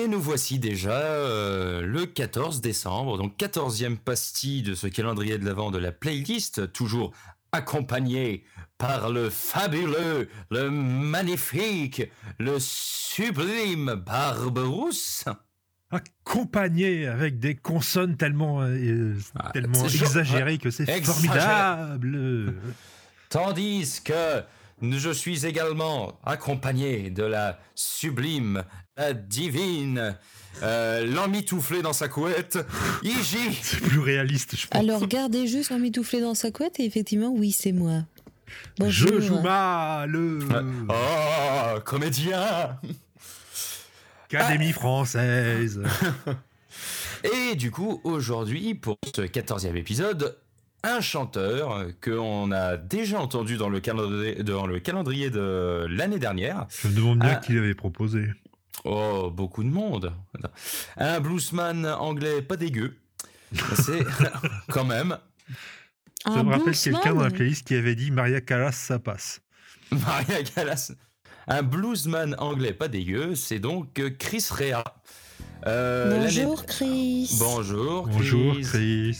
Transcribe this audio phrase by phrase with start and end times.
[0.00, 5.44] Et nous voici déjà euh, le 14 décembre, donc 14e pastille de ce calendrier de
[5.44, 7.12] l'avant de la playlist, toujours
[7.52, 8.44] accompagné
[8.78, 12.04] par le fabuleux, le magnifique,
[12.38, 15.26] le sublime Barberousse.
[15.90, 22.54] Accompagné avec des consonnes tellement, euh, Ah, tellement exagérées que c'est formidable.
[23.28, 24.42] Tandis que
[24.82, 28.64] je suis également accompagné de la sublime,
[28.96, 30.16] la divine,
[30.62, 32.58] euh, l'emmitouflé dans sa couette,
[33.02, 33.58] Iji.
[33.62, 34.80] C'est plus réaliste, je pense.
[34.80, 38.04] Alors regardez juste en mitouflé dans sa couette et effectivement, oui, c'est moi.
[38.84, 40.18] je joue mal.
[40.88, 42.78] Oh, comédien
[44.32, 45.82] Académie française.
[47.24, 50.38] Et du coup, aujourd'hui, pour ce 14e épisode,
[50.82, 56.66] un chanteur qu'on a déjà entendu dans le calendrier, dans le calendrier de l'année dernière.
[56.70, 57.36] Je me demande bien Ah.
[57.36, 58.28] qui l'avait proposé.
[58.84, 60.12] Oh, beaucoup de monde.
[60.96, 62.96] Un bluesman anglais pas dégueu.
[63.74, 64.04] C'est
[64.68, 65.18] quand même
[66.24, 68.98] Ça Un me rappelle bluesman quelqu'un dans la playlist qui avait dit Maria Callas, ça
[68.98, 69.42] passe.
[69.90, 70.92] Maria Callas.
[71.48, 74.82] Un bluesman anglais pas dégueu, c'est donc Chris Rea.
[75.66, 77.36] Euh, Bonjour Chris.
[77.38, 78.04] Bonjour.
[78.04, 78.12] Chris.
[78.16, 79.18] Bonjour Chris.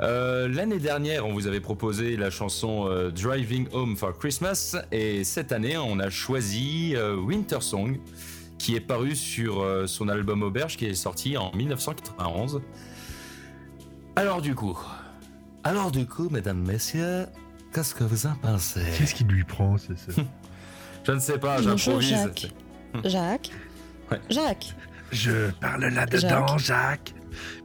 [0.00, 5.24] Euh, L'année dernière, on vous avait proposé la chanson euh, Driving Home for Christmas et
[5.24, 7.98] cette année, on a choisi euh, Winter Song
[8.56, 12.62] qui est paru sur euh, son album Auberge qui est sorti en 1991.
[14.16, 14.78] Alors du coup,
[15.64, 17.26] alors du coup, mesdames, messieurs,
[17.74, 18.80] qu'est-ce que vous en pensez?
[18.96, 20.22] Qu'est-ce qui lui prend c'est ça?
[21.04, 22.08] Je ne sais pas, Bonjour j'improvise.
[22.10, 22.52] Jacques.
[23.04, 23.50] Jacques.
[24.10, 24.20] Ouais.
[24.30, 24.74] Jacques.
[25.12, 27.14] Je parle là-dedans, Jacques.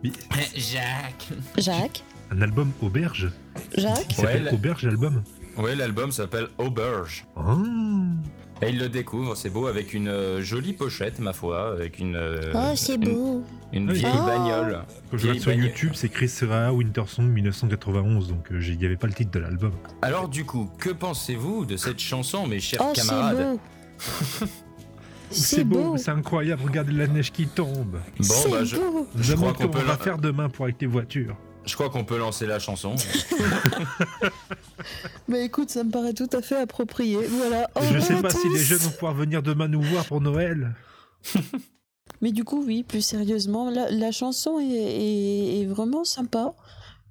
[0.03, 0.11] Mais
[0.55, 1.29] Jacques.
[1.57, 2.03] Jacques.
[2.31, 3.31] un album Auberge
[3.77, 4.07] Jacques.
[4.07, 5.23] qui s'appelle Ouais, la- Auberge l'album.
[5.57, 7.25] Oui, l'album s'appelle Auberge.
[7.37, 7.55] Ah.
[8.61, 12.15] Et il le découvre, c'est beau, avec une euh, jolie pochette, ma foi, avec une,
[12.15, 13.43] euh, Oh, c'est beau.
[13.73, 13.99] une oui.
[13.99, 14.25] vieille Oh.
[14.25, 14.79] bagnole.
[15.11, 15.65] Quand je Vieille regarde sur bagnole.
[15.67, 19.13] YouTube, c'est Chris Rea Winter Song 1991, donc euh, j'ai- il n'y avait pas le
[19.13, 19.71] titre de l'album.
[20.01, 23.37] Alors du coup, que pensez-vous de cette chanson, mes chers Oh, c'est camarades?
[23.57, 23.59] beau.
[25.35, 25.97] C'est beau.
[25.97, 27.97] c'est incroyable, regardez la neige qui tombe.
[28.19, 29.07] Bon, bah, je, beau.
[29.19, 31.35] Je crois qu'on peut la- faire demain pour avec les voitures.
[31.65, 32.95] je crois qu'on peut lancer la chanson.
[35.27, 37.17] Mais écoute, ça me paraît tout à fait approprié.
[37.27, 37.69] Voilà.
[37.75, 40.75] Au je sais pas si les jeunes vont pouvoir venir demain nous voir pour Noël.
[42.21, 46.53] Mais du coup, oui, plus sérieusement, la, la chanson est, est- est vraiment sympa.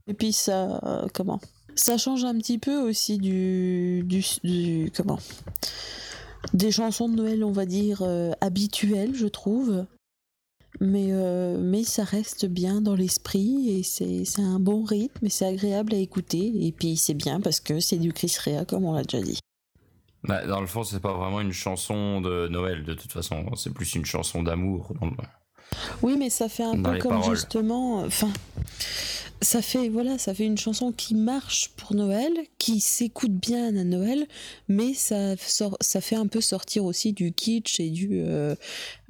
[0.07, 1.41] Et puis ça, euh, comment?
[1.77, 5.19] Ça change un petit peu aussi du, du, du- comment?
[6.53, 9.87] Des chansons de Noël, on va dire euh, habituelles, je trouve.
[10.81, 15.47] Mais, euh, mais ça reste bien dans l'esprit et c'est un bon rythme et c'est
[15.47, 16.53] agréable à écouter.
[16.67, 19.39] Et puis c'est bien parce que c'est du Chris Rea, comme on l'a déjà dit.
[20.25, 23.45] Bah, dans le fond, c'est pas vraiment une chanson de Noël, de toute façon.
[23.57, 24.93] C'est plus une chanson d'amour.
[26.03, 27.37] Oui, mais ça fait un Dans peu comme paroles.
[27.37, 28.31] justement, enfin,
[29.45, 33.85] ça fait voilà, ça fait une chanson qui marche pour Noël, qui s'écoute bien à
[33.85, 34.27] Noël,
[34.69, 38.55] mais ça sort, ça fait un peu sortir aussi du kitsch et du, euh,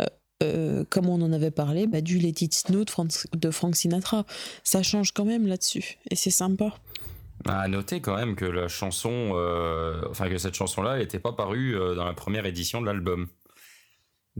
[0.01, 0.07] euh,
[0.43, 2.85] euh, comme on en avait parlé, bah, du Let It Snow
[3.33, 4.27] de Frank, Sinatra.
[4.63, 6.75] Ça change quand même là-dessus, et c'est sympa.
[7.47, 9.33] À noter quand même que la chanson,
[10.11, 13.29] enfin que cette chanson-là n'était pas parue dans la première édition de l'album.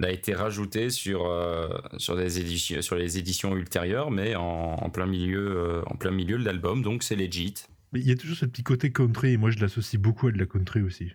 [0.03, 1.69] A été rajoutée sur, euh,
[1.99, 4.43] sur, des éditions, sur les éditions ultérieures, mais en,
[4.75, 7.55] en plein milieu, euh, en plein milieu de l'album, donc c'est legit.
[7.93, 10.33] Mais il y a toujours ce petit côté country, et moi je l'associe beaucoup à
[10.33, 11.13] de la country aussi.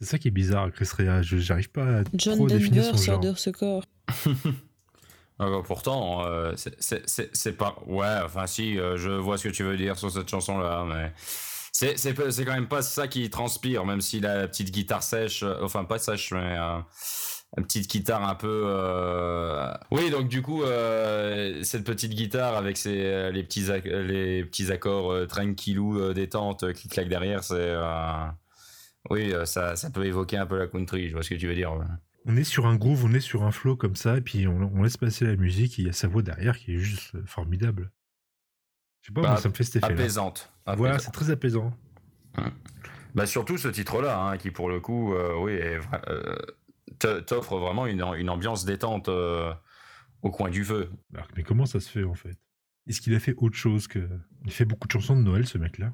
[0.00, 1.22] C'est ça qui est bizarre, Chris Rea.
[1.22, 3.20] Je J'arrive pas à John trop définir Denver son sur genre.
[3.22, 3.84] de ce corps.
[5.40, 7.76] Ah bah pourtant, euh, c'est pas.
[7.86, 11.12] Ouais, enfin si, euh, je vois ce que tu veux dire sur cette chanson-là, mais.
[11.76, 12.14] C'est c'est
[12.44, 15.98] quand même pas ça qui transpire, même si la petite guitare sèche, euh, enfin pas
[15.98, 16.78] sèche, mais euh,
[17.58, 18.62] une petite guitare un peu.
[18.66, 25.26] euh, Oui, donc du coup, euh, cette petite guitare avec les, petits les petits accords
[25.26, 27.74] tranquillou, détente, qui claquent derrière, c'est.
[29.10, 31.56] Oui, ça, ça peut évoquer un peu la country, je vois ce que tu veux
[31.56, 31.72] dire.
[32.24, 34.70] On est sur un groove, on est sur un flow comme ça, et puis on,
[34.74, 37.12] on laisse passer la musique, et il y a sa voix derrière qui est juste
[37.26, 37.90] formidable.
[39.04, 39.84] Je sais pas, Bah, moi, ça me fait cet.
[39.84, 40.50] Apaisante.
[40.66, 41.76] Voilà, c'est très apaisant.
[43.14, 45.56] Bah surtout ce titre-là, hein, qui pour le coup, euh, oui,
[46.08, 49.52] euh, t'offre vraiment une, une ambiance détente euh,
[50.22, 50.90] au coin du feu.
[51.14, 52.36] Alors, mais comment ça se fait en fait?
[52.88, 54.08] Est-ce qu'il a fait autre chose que.
[54.46, 55.92] Il fait beaucoup de chansons de Noël, ce mec-là?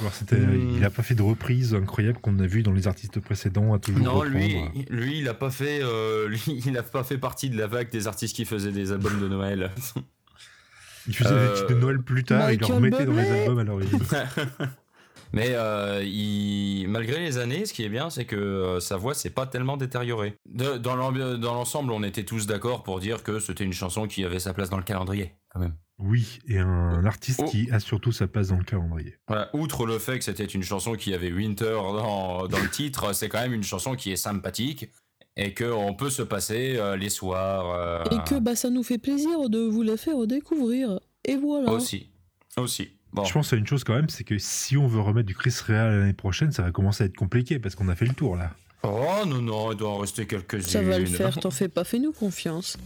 [0.00, 0.76] Hmm.
[0.76, 3.78] Il a pas fait de reprises incroyables qu'on a vues dans les artistes précédents à
[3.78, 4.36] toujours Non, reprendre.
[4.36, 7.66] lui, lui, il a pas fait, euh, lui, il a pas fait partie de la
[7.66, 9.72] vague des artistes qui faisaient des albums de Noël.
[11.08, 13.40] Il faisait Euh, des titres de Noël plus tard, il leur Michael mettait dans les
[13.42, 13.98] albums à l'origine.
[15.34, 16.86] Mais euh, il...
[16.88, 19.76] malgré les années, ce qui est bien, c'est que euh, sa voix s'est pas tellement
[19.76, 20.36] détériorée.
[20.48, 24.38] De- dans l'ensemble, on était tous d'accord pour dire que c'était une chanson qui avait
[24.38, 25.74] sa place dans le calendrier, quand même.
[25.98, 27.48] Oui, et un artiste Oh.
[27.50, 29.16] qui a surtout sa place dans le calendrier.
[29.26, 29.50] Voilà.
[29.52, 33.28] Outre le fait que c'était une chanson qui avait Winter dans, dans le titre, c'est
[33.28, 34.90] quand même une chanson qui est sympathique
[35.38, 37.70] et qu'on peut se passer euh, les soirs.
[37.74, 41.00] euh, Et que bah, ça nous fait plaisir de vous la faire découvrir.
[41.24, 41.70] Et voilà.
[41.72, 42.10] Aussi.
[42.58, 42.88] Aussi.
[43.12, 43.24] Bon.
[43.24, 45.54] Je pense à une chose quand même, c'est que si on veut remettre du Chris
[45.66, 48.36] Rea l'année prochaine, ça va commencer à être compliqué parce qu'on a fait le tour
[48.36, 48.50] là.
[48.82, 50.60] Oh non, non, il doit en rester quelques-unes.
[50.62, 52.76] Ça va le faire, t'en fais pas, fais-nous confiance.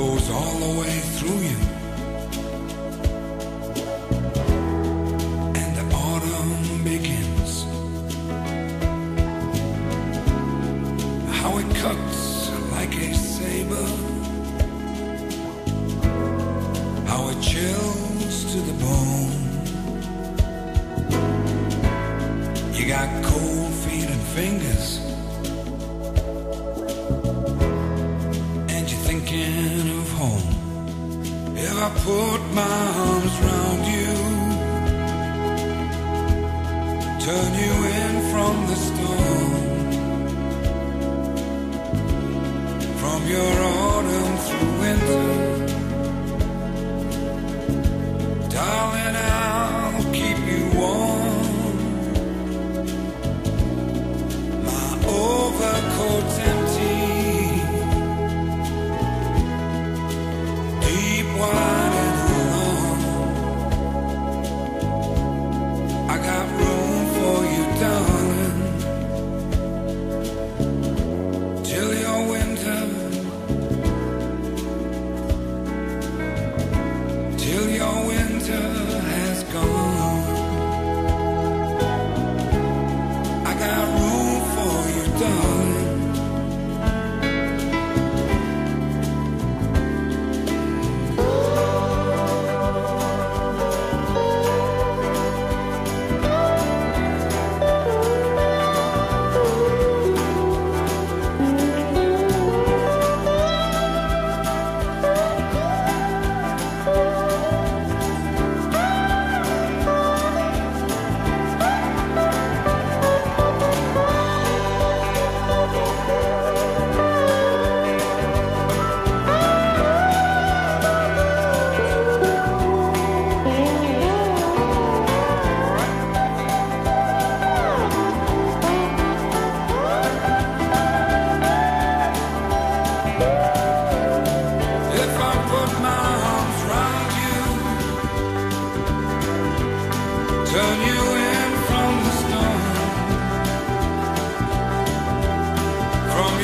[0.00, 1.58] Blows all the way through you.
[5.60, 6.54] And the autumn
[6.90, 7.52] begins.
[11.38, 13.88] How it cuts like a saber.
[17.10, 19.40] how it chills to the bone.
[22.76, 25.09] You got cold feet and fingers,
[31.82, 34.14] I put my arms around you,
[37.24, 39.50] turn you in from the storm,
[43.00, 43.89] from your autumn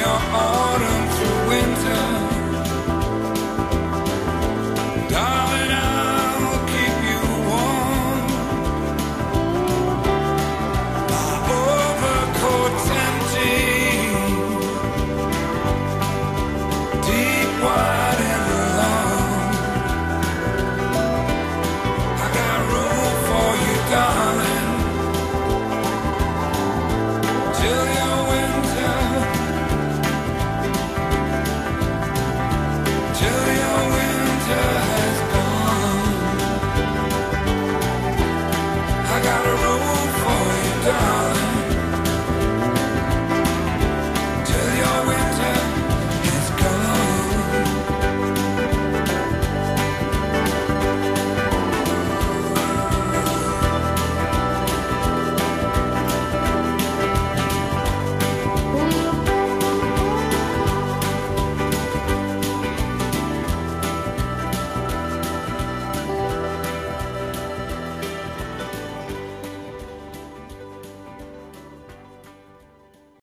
[0.07, 0.46] your own.